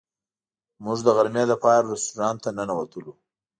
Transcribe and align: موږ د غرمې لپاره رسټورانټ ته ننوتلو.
موږ 0.83 0.97
د 1.03 1.07
غرمې 1.17 1.43
لپاره 1.51 1.87
رسټورانټ 1.91 2.37
ته 2.43 2.49
ننوتلو. 2.57 3.11